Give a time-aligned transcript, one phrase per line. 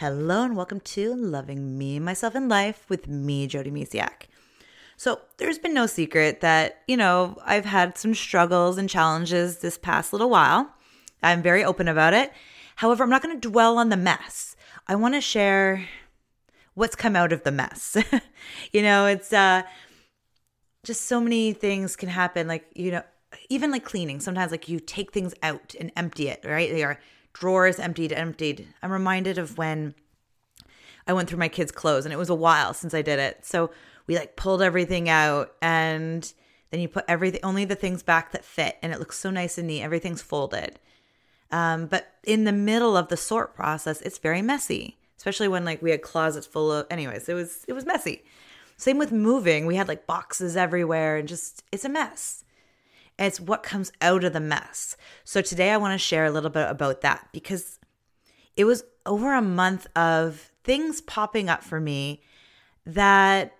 [0.00, 4.26] Hello and welcome to Loving Me, Myself, and Life with me, Jody Misiak.
[4.98, 9.78] So, there's been no secret that, you know, I've had some struggles and challenges this
[9.78, 10.70] past little while.
[11.22, 12.30] I'm very open about it.
[12.74, 14.54] However, I'm not going to dwell on the mess.
[14.86, 15.88] I want to share
[16.74, 17.96] what's come out of the mess.
[18.74, 19.62] you know, it's uh
[20.84, 23.02] just so many things can happen like, you know,
[23.48, 24.20] even like cleaning.
[24.20, 26.70] Sometimes like you take things out and empty it, right?
[26.70, 27.00] They are
[27.38, 28.66] drawers emptied, emptied.
[28.82, 29.94] I'm reminded of when
[31.06, 33.44] I went through my kids' clothes and it was a while since I did it.
[33.44, 33.70] So
[34.06, 36.32] we like pulled everything out and
[36.70, 39.58] then you put everything, only the things back that fit and it looks so nice
[39.58, 39.82] and neat.
[39.82, 40.78] Everything's folded.
[41.50, 45.82] Um, but in the middle of the sort process, it's very messy, especially when like
[45.82, 48.24] we had closets full of, anyways, it was, it was messy.
[48.78, 49.66] Same with moving.
[49.66, 52.44] We had like boxes everywhere and just, it's a mess.
[53.18, 54.96] It's what comes out of the mess.
[55.24, 57.78] So today I want to share a little bit about that because
[58.56, 62.22] it was over a month of things popping up for me
[62.84, 63.56] that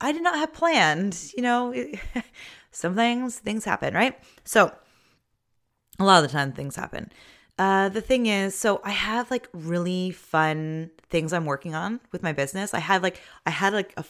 [0.00, 1.32] I did not have planned.
[1.36, 1.74] You know,
[2.70, 4.18] some things, things happen, right?
[4.44, 4.72] So
[5.98, 7.10] a lot of the time things happen.
[7.58, 12.22] Uh, the thing is, so I have like really fun things I'm working on with
[12.22, 12.74] my business.
[12.74, 14.02] I had like, I had like a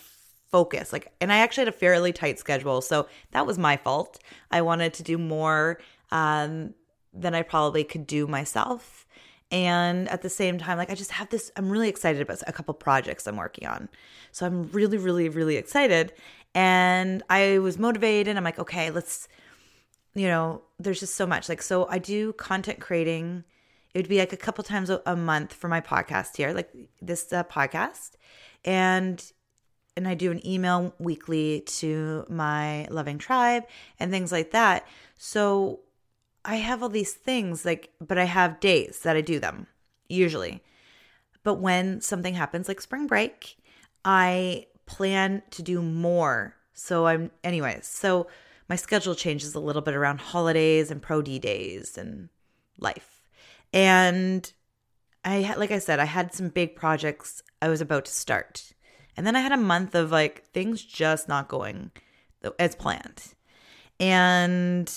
[0.54, 0.92] focus.
[0.92, 2.80] Like, and I actually had a fairly tight schedule.
[2.80, 4.20] So that was my fault.
[4.52, 5.80] I wanted to do more
[6.12, 6.74] um,
[7.12, 9.04] than I probably could do myself.
[9.50, 12.52] And at the same time, like, I just have this, I'm really excited about a
[12.52, 13.88] couple projects I'm working on.
[14.30, 16.12] So I'm really, really, really excited.
[16.54, 18.36] And I was motivated.
[18.36, 19.26] I'm like, okay, let's,
[20.14, 21.48] you know, there's just so much.
[21.48, 23.42] Like, so I do content creating.
[23.92, 26.70] It would be like a couple times a month for my podcast here, like
[27.02, 28.12] this uh, podcast.
[28.64, 29.20] And
[29.96, 33.64] and I do an email weekly to my loving tribe
[33.98, 34.86] and things like that.
[35.16, 35.80] So
[36.44, 39.66] I have all these things like but I have days that I do them
[40.08, 40.62] usually.
[41.42, 43.58] But when something happens like spring break,
[44.04, 46.56] I plan to do more.
[46.72, 47.86] So I'm anyways.
[47.86, 48.26] So
[48.68, 52.28] my schedule changes a little bit around holidays and pro D days and
[52.78, 53.22] life.
[53.72, 54.50] And
[55.24, 58.72] I like I said, I had some big projects I was about to start.
[59.16, 61.90] And then I had a month of like things just not going
[62.58, 63.22] as planned.
[64.00, 64.92] And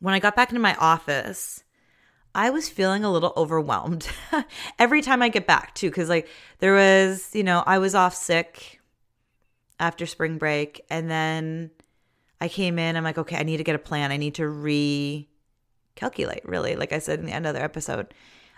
[0.00, 1.64] when I got back into my office,
[2.34, 4.08] I was feeling a little overwhelmed
[4.78, 6.28] every time I get back too cuz like
[6.58, 8.80] there was, you know, I was off sick
[9.78, 11.70] after spring break and then
[12.40, 14.12] I came in I'm like, okay, I need to get a plan.
[14.12, 14.42] I need to
[15.98, 18.12] recalculate really, like I said in the end of the episode.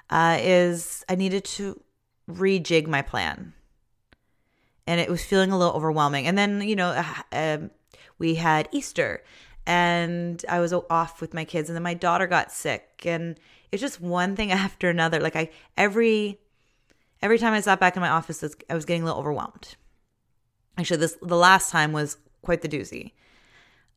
[0.08, 1.82] Uh, is I needed to
[2.28, 3.54] rejig my plan
[4.86, 6.26] and it was feeling a little overwhelming.
[6.26, 7.70] And then, you know, uh, um,
[8.18, 9.22] we had Easter
[9.66, 13.38] and I was off with my kids and then my daughter got sick and
[13.72, 15.20] it's just one thing after another.
[15.20, 16.38] Like I every
[17.20, 19.76] every time I sat back in my office I was getting a little overwhelmed.
[20.78, 23.12] Actually, this the last time was quite the doozy.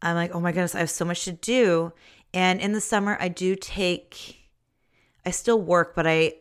[0.02, 1.92] I'm like, "Oh my goodness, I have so much to do."
[2.34, 4.50] And in the summer I do take
[5.26, 6.36] I still work, but I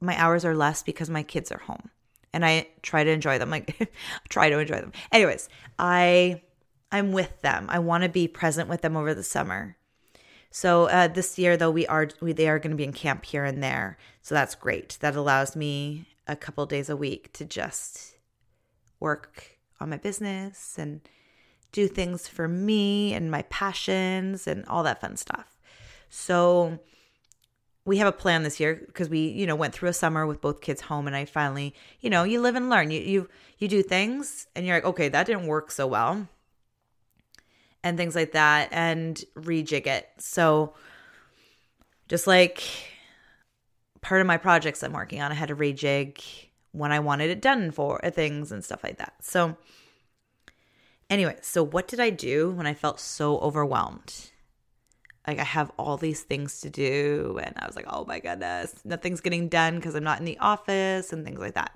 [0.00, 1.90] my hours are less because my kids are home
[2.34, 3.48] and I try to enjoy them.
[3.48, 3.90] Like
[4.28, 4.92] try to enjoy them.
[5.12, 6.42] Anyways, I
[6.90, 7.66] I'm with them.
[7.70, 9.76] I want to be present with them over the summer.
[10.50, 13.24] So uh, this year, though, we are we, they are going to be in camp
[13.24, 13.96] here and there.
[14.20, 14.98] So that's great.
[15.00, 18.16] That allows me a couple days a week to just
[18.98, 21.00] work on my business and
[21.70, 25.56] do things for me and my passions and all that fun stuff.
[26.08, 26.80] So
[27.84, 30.40] we have a plan this year because we you know went through a summer with
[30.40, 32.90] both kids home and i finally you know you live and learn.
[32.90, 33.28] You you
[33.58, 36.28] you do things and you're like okay that didn't work so well
[37.82, 40.08] and things like that and rejig it.
[40.18, 40.74] So
[42.08, 42.62] just like
[44.00, 46.22] part of my projects i'm working on i had to rejig
[46.72, 49.14] when i wanted it done for uh, things and stuff like that.
[49.20, 49.56] So
[51.10, 54.30] anyway so what did i do when i felt so overwhelmed
[55.26, 58.74] like I have all these things to do and I was like, "Oh my goodness,
[58.84, 61.72] nothing's getting done because I'm not in the office and things like that."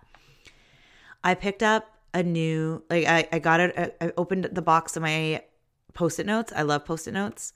[1.25, 5.03] I picked up a new like I I got it I opened the box of
[5.03, 5.43] my
[5.95, 6.53] post-it notes.
[6.55, 7.53] I love post-it notes.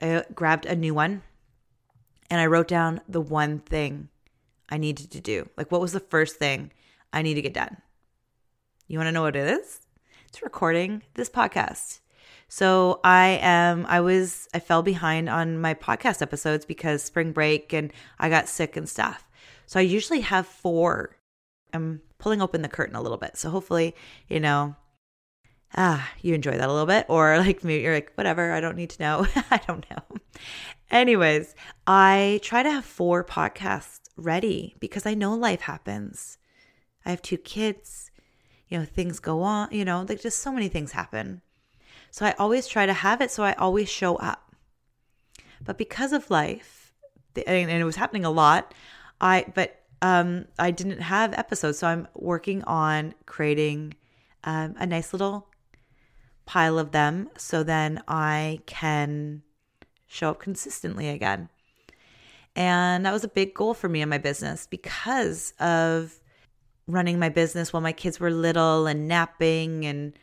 [0.00, 1.22] I grabbed a new one
[2.30, 4.08] and I wrote down the one thing
[4.68, 5.48] I needed to do.
[5.56, 6.72] Like what was the first thing
[7.12, 7.78] I need to get done?
[8.86, 9.80] You want to know what it is?
[10.28, 12.00] It's recording this podcast.
[12.52, 17.72] So I am I was I fell behind on my podcast episodes because spring break
[17.72, 19.24] and I got sick and stuff.
[19.66, 21.16] So I usually have four.
[21.72, 23.36] I'm pulling open the curtain a little bit.
[23.36, 23.94] So hopefully,
[24.28, 24.74] you know,
[25.76, 27.06] ah, you enjoy that a little bit.
[27.08, 29.26] Or like maybe you're like, whatever, I don't need to know.
[29.52, 30.02] I don't know.
[30.90, 31.54] Anyways,
[31.86, 36.36] I try to have four podcasts ready because I know life happens.
[37.06, 38.10] I have two kids,
[38.66, 41.42] you know, things go on, you know, like just so many things happen.
[42.10, 44.54] So I always try to have it so I always show up.
[45.64, 46.92] But because of life,
[47.46, 48.74] and it was happening a lot,
[49.20, 51.78] I, but um, I didn't have episodes.
[51.78, 53.94] So I'm working on creating
[54.44, 55.46] um, a nice little
[56.46, 59.42] pile of them so then I can
[60.06, 61.48] show up consistently again.
[62.56, 66.20] And that was a big goal for me in my business because of
[66.88, 70.14] running my business while my kids were little and napping and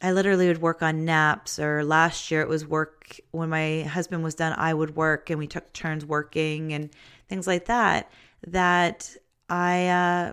[0.00, 4.22] I literally would work on naps or last year it was work when my husband
[4.22, 6.90] was done I would work and we took turns working and
[7.28, 8.10] things like that
[8.46, 9.16] that
[9.48, 10.32] I uh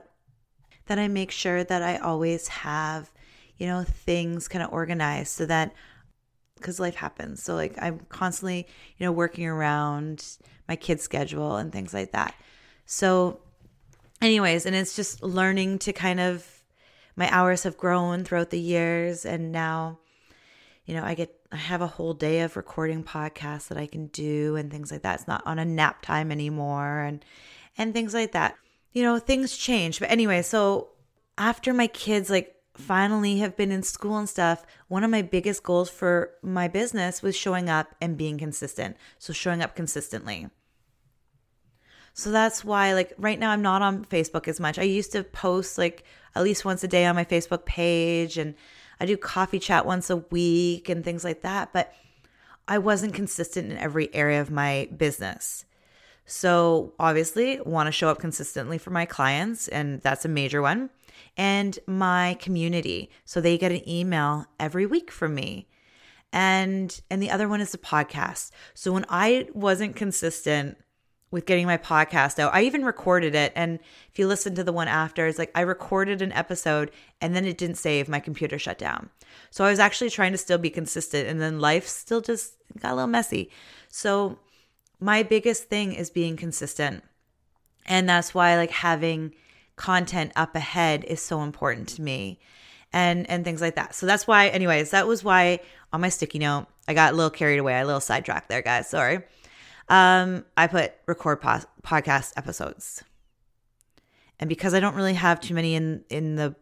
[0.86, 3.12] that I make sure that I always have
[3.58, 5.74] you know things kind of organized so that
[6.56, 7.44] because life happens.
[7.44, 8.68] So like I'm constantly
[8.98, 10.26] you know working around
[10.68, 12.36] my kids schedule and things like that.
[12.86, 13.40] So
[14.22, 16.55] anyways and it's just learning to kind of
[17.16, 19.98] my hours have grown throughout the years and now
[20.86, 24.08] you know i get i have a whole day of recording podcasts that i can
[24.08, 25.16] do and things like that.
[25.16, 27.24] It's not on a nap time anymore and
[27.78, 28.56] and things like that.
[28.94, 30.00] You know things change.
[30.00, 30.90] But anyway so
[31.38, 35.64] after my kids like finally have been in school and stuff one of my biggest
[35.64, 38.98] goals for my business was showing up and being consistent.
[39.20, 40.50] So showing up consistently
[42.18, 44.80] so that's why, like, right now I'm not on Facebook as much.
[44.80, 48.56] I used to post like at least once a day on my Facebook page, and
[49.02, 51.74] I do coffee chat once a week and things like that.
[51.74, 51.94] But
[52.70, 55.66] I wasn't consistent in every area of my business.
[56.26, 60.92] So obviously, want to show up consistently for my clients, and that's a major one.
[61.36, 65.68] And my community, so they get an email every week from me.
[66.32, 68.52] And and the other one is the podcast.
[68.74, 70.78] So when I wasn't consistent
[71.36, 72.56] with getting my podcast out.
[72.56, 73.52] I even recorded it.
[73.58, 73.78] And
[74.10, 77.44] if you listen to the one after, it's like I recorded an episode and then
[77.44, 78.08] it didn't save.
[78.08, 79.10] My computer shut down.
[79.50, 81.28] So I was actually trying to still be consistent.
[81.28, 83.52] And then life still just got a little messy.
[83.90, 84.40] So
[85.02, 87.04] my biggest thing is being consistent.
[87.86, 89.36] And that's why like having
[89.76, 92.40] content up ahead is so important to me
[92.94, 93.94] and and things like that.
[93.94, 95.60] So that's why anyways, that was why
[95.92, 97.78] on my sticky note, I got a little carried away.
[97.78, 98.88] a little sidetracked there, guys.
[98.88, 99.20] Sorry
[99.90, 103.04] um, I put record po- podcast episodes.
[104.40, 106.56] And because I don't really have too many in in the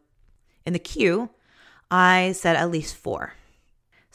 [0.65, 1.29] in the queue,
[1.89, 3.33] I said at least four.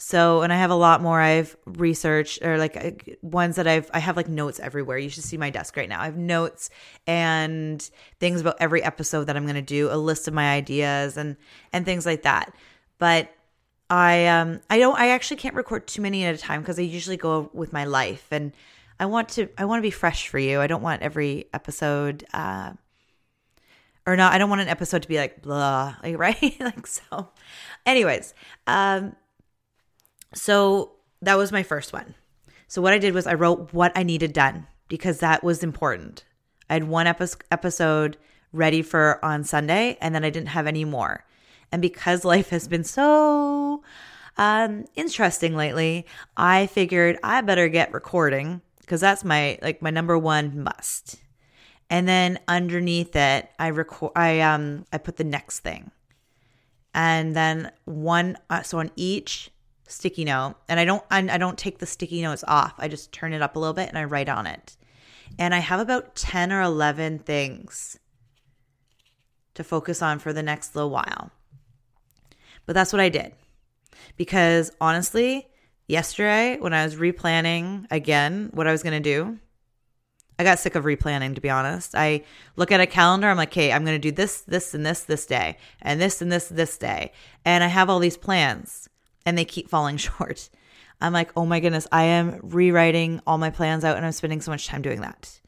[0.01, 3.99] So, and I have a lot more I've researched or like ones that I've, I
[3.99, 4.97] have like notes everywhere.
[4.97, 5.99] You should see my desk right now.
[5.99, 6.69] I have notes
[7.05, 7.81] and
[8.17, 11.35] things about every episode that I'm going to do, a list of my ideas and,
[11.73, 12.55] and things like that.
[12.97, 13.29] But
[13.89, 16.83] I, um, I don't, I actually can't record too many at a time because I
[16.83, 18.53] usually go with my life and
[18.99, 20.59] I want to I want to be fresh for you.
[20.59, 22.73] I don't want every episode uh
[24.05, 26.59] or not I don't want an episode to be like blah, like right?
[26.59, 27.29] like so.
[27.85, 28.33] Anyways,
[28.67, 29.15] um
[30.33, 30.91] so
[31.21, 32.15] that was my first one.
[32.67, 36.23] So what I did was I wrote what I needed done because that was important.
[36.69, 38.17] I had one epi- episode
[38.51, 41.25] ready for on Sunday and then I didn't have any more.
[41.71, 43.83] And because life has been so
[44.37, 46.05] um, interesting lately,
[46.37, 51.17] I figured I better get recording because that's my like my number one must.
[51.91, 54.13] And then underneath it, I record.
[54.15, 55.91] I um I put the next thing,
[56.93, 58.37] and then one.
[58.49, 59.51] Uh, so on each
[59.87, 62.73] sticky note, and I don't I, I don't take the sticky notes off.
[62.79, 64.75] I just turn it up a little bit and I write on it.
[65.37, 67.99] And I have about ten or eleven things
[69.53, 71.29] to focus on for the next little while.
[72.65, 73.33] But that's what I did
[74.17, 75.47] because honestly,
[75.89, 79.39] yesterday when I was replanning again what I was going to do.
[80.37, 81.95] I got sick of replanning, to be honest.
[81.95, 82.23] I
[82.55, 85.01] look at a calendar, I'm like, okay, I'm going to do this, this, and this
[85.01, 87.11] this day, and this and this this day.
[87.43, 88.87] And I have all these plans,
[89.25, 90.49] and they keep falling short.
[91.01, 94.39] I'm like, oh my goodness, I am rewriting all my plans out, and I'm spending
[94.39, 95.41] so much time doing that.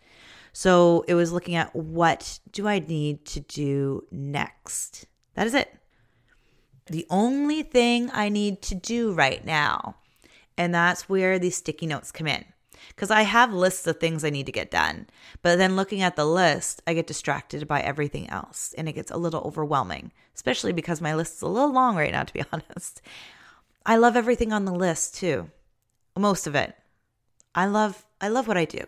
[0.51, 5.05] So it was looking at what do I need to do next?
[5.36, 5.74] That is it.
[6.88, 9.95] The only thing I need to do right now
[10.62, 12.46] and that's where these sticky notes come in.
[12.89, 15.08] Because I have lists of things I need to get done.
[15.41, 19.10] But then looking at the list, I get distracted by everything else and it gets
[19.10, 22.44] a little overwhelming, especially because my list is a little long right now, to be
[22.53, 23.01] honest.
[23.88, 25.50] I love everything on the list too.
[26.15, 26.75] Most of it.
[27.56, 28.84] I love I love what I do.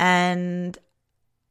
[0.00, 0.76] And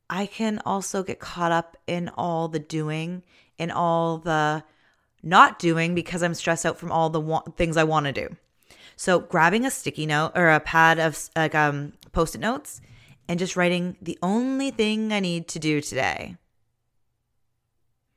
[0.09, 3.23] I can also get caught up in all the doing,
[3.57, 4.65] in all the
[5.21, 8.35] not doing because I'm stressed out from all the wa- things I want to do.
[8.95, 12.81] So grabbing a sticky note or a pad of like um post-it notes
[13.27, 16.37] and just writing the only thing I need to do today.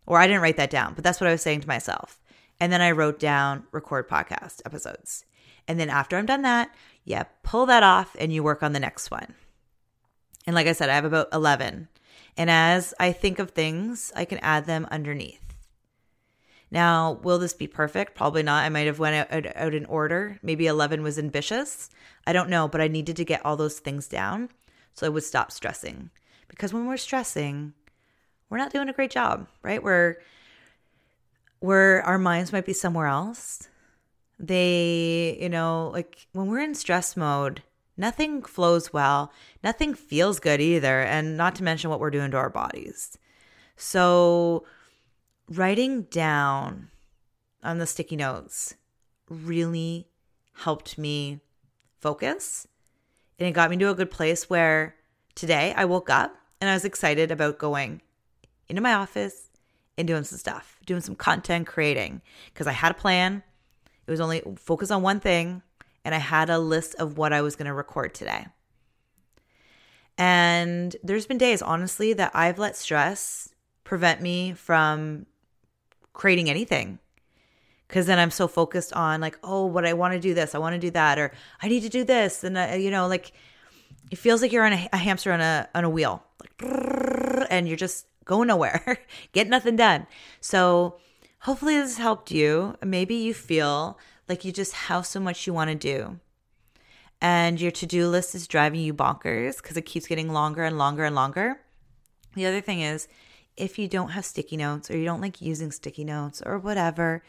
[0.06, 2.20] Or I didn't write that down, but that's what I was saying to myself.
[2.60, 5.24] And then I wrote down record podcast episodes.
[5.68, 8.80] And then after I'm done that, yeah, pull that off and you work on the
[8.80, 9.34] next one.
[10.46, 11.88] And like I said, I have about 11.
[12.36, 15.45] And as I think of things, I can add them underneath.
[16.70, 18.14] Now, will this be perfect?
[18.14, 18.64] Probably not.
[18.64, 20.38] I might have went out, out, in order.
[20.42, 21.90] Maybe 11 was ambitious.
[22.26, 24.48] I don't know, but I needed to get all those things down
[24.94, 26.10] so I would stop stressing.
[26.48, 27.72] Because when we're stressing,
[28.50, 29.82] we're not doing a great job, right?
[29.82, 30.16] We're
[31.60, 33.68] where our minds might be somewhere else.
[34.38, 37.62] They, you know, like when we're in stress mode,
[37.96, 39.32] nothing flows well,
[39.62, 43.16] nothing feels good either, and not to mention what we're doing to our bodies.
[43.76, 44.64] So,
[45.50, 46.88] writing down
[47.62, 48.74] on the sticky notes
[49.28, 50.08] really
[50.54, 51.40] helped me
[52.00, 52.66] focus.
[53.38, 54.96] And it got me to a good place where
[55.34, 58.00] today I woke up and I was excited about going
[58.68, 59.50] into my office
[59.98, 62.22] and doing some stuff, doing some content creating
[62.52, 63.42] because I had a plan.
[64.06, 65.62] It was only focus on one thing
[66.04, 68.46] and I had a list of what I was going to record today.
[70.18, 73.50] And there's been days, honestly, that I've let stress
[73.84, 75.26] prevent me from
[76.16, 76.98] creating anything.
[77.86, 80.58] Because then I'm so focused on, like, oh, what I want to do this, I
[80.58, 81.30] want to do that, or
[81.62, 82.42] I need to do this.
[82.42, 83.32] And, I, you know, like,
[84.10, 87.68] it feels like you're on a, a hamster on a, on a wheel, like, and
[87.68, 88.98] you're just going nowhere,
[89.32, 90.08] get nothing done.
[90.40, 90.96] So,
[91.40, 92.74] hopefully, this helped you.
[92.84, 93.96] Maybe you feel
[94.28, 96.18] like you just have so much you want to do.
[97.20, 100.76] And your to do list is driving you bonkers because it keeps getting longer and
[100.76, 101.60] longer and longer.
[102.34, 103.06] The other thing is,
[103.56, 107.22] if you don't have sticky notes or you don't like using sticky notes or whatever,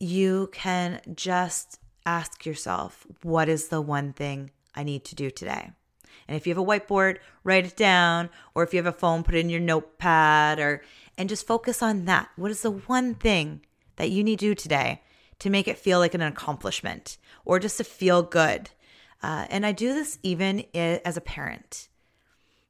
[0.00, 5.70] you can just ask yourself, what is the one thing I need to do today?
[6.28, 9.24] And if you have a whiteboard, write it down, or if you have a phone,
[9.24, 10.82] put it in your notepad or
[11.16, 12.28] and just focus on that.
[12.36, 13.60] What is the one thing
[13.96, 15.02] that you need to do today
[15.38, 18.70] to make it feel like an accomplishment or just to feel good.
[19.22, 21.88] Uh, and I do this even as a parent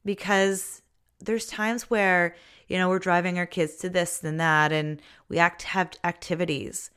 [0.04, 0.82] because
[1.24, 2.34] there's times where,
[2.68, 6.90] you know, we're driving our kids to this and that, and we act have activities,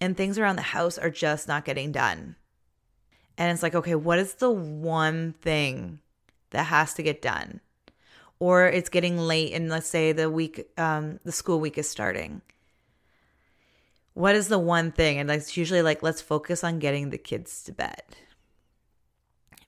[0.00, 2.36] and things around the house are just not getting done.
[3.36, 5.98] And it's like, okay, what is the one thing
[6.50, 7.60] that has to get done?
[8.38, 12.42] Or it's getting late, and let's say the week, um, the school week is starting
[14.14, 15.18] what is the one thing?
[15.18, 18.02] And it's usually like, let's focus on getting the kids to bed.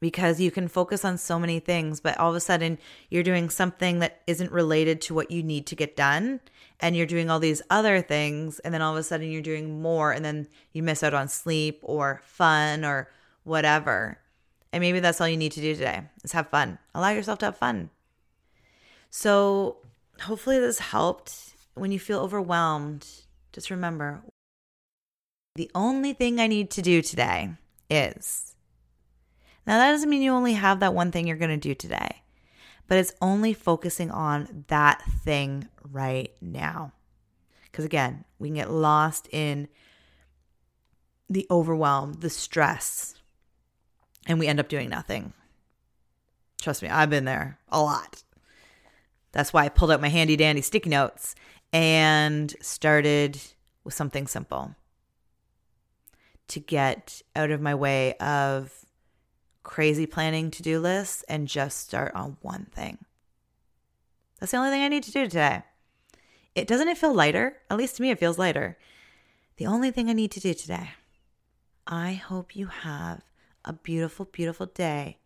[0.00, 3.48] Because you can focus on so many things, but all of a sudden you're doing
[3.48, 6.40] something that isn't related to what you need to get done.
[6.80, 8.58] And you're doing all these other things.
[8.60, 10.12] And then all of a sudden you're doing more.
[10.12, 13.08] And then you miss out on sleep or fun or
[13.44, 14.18] whatever.
[14.72, 16.78] And maybe that's all you need to do today is have fun.
[16.94, 17.90] Allow yourself to have fun.
[19.08, 19.78] So
[20.20, 21.54] hopefully this helped.
[21.74, 23.06] When you feel overwhelmed,
[23.52, 24.22] just remember
[25.56, 27.50] the only thing I need to do today
[27.88, 28.55] is.
[29.66, 32.22] Now, that doesn't mean you only have that one thing you're going to do today,
[32.86, 36.92] but it's only focusing on that thing right now.
[37.64, 39.68] Because again, we can get lost in
[41.28, 43.14] the overwhelm, the stress,
[44.26, 45.32] and we end up doing nothing.
[46.62, 48.22] Trust me, I've been there a lot.
[49.32, 51.34] That's why I pulled out my handy dandy sticky notes
[51.72, 53.40] and started
[53.84, 54.74] with something simple
[56.48, 58.85] to get out of my way of
[59.66, 62.98] crazy planning to do lists and just start on one thing.
[64.38, 65.64] That's the only thing I need to do today.
[66.54, 67.56] It doesn't it feel lighter?
[67.68, 68.78] At least to me, it feels lighter.
[69.56, 70.90] The only thing I need to do today.
[71.84, 73.22] I hope you have
[73.64, 75.18] a beautiful, beautiful day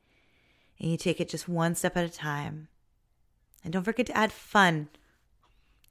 [0.78, 2.68] and you take it just one step at a time.
[3.62, 4.88] And don't forget to add fun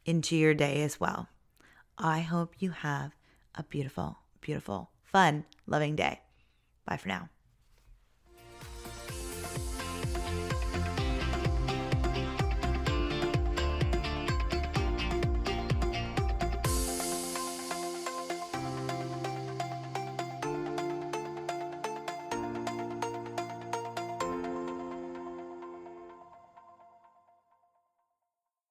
[0.05, 1.27] into your day as well.
[1.99, 3.11] I hope you have
[3.53, 6.21] a beautiful, beautiful fun, loving day.
[6.87, 7.29] Bye for now.